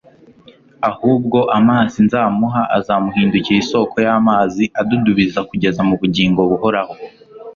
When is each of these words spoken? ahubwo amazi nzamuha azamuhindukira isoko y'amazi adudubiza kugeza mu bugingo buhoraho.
ahubwo 0.89 1.37
amazi 1.57 1.97
nzamuha 2.05 2.61
azamuhindukira 2.77 3.57
isoko 3.63 3.95
y'amazi 4.05 4.63
adudubiza 4.79 5.39
kugeza 5.49 5.81
mu 5.87 5.93
bugingo 6.01 6.39
buhoraho. 6.49 6.93